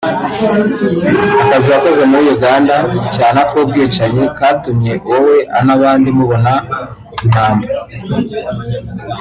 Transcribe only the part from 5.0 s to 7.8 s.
wowe anabandi mubona impamba